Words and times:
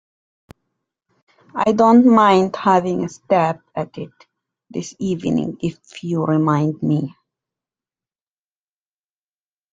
I 1.53 1.73
don't 1.73 2.07
mind 2.07 2.55
having 2.55 3.03
a 3.03 3.09
stab 3.09 3.61
at 3.75 3.95
it 3.99 4.09
this 4.67 4.95
evening 4.97 5.59
if 5.61 6.03
you 6.03 6.25
remind 6.25 6.81
me. 6.81 7.13